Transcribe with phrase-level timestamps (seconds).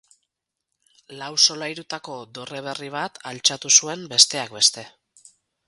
[1.19, 4.91] Lau solairutako dorre berri bat altxatu zuen besteak beste.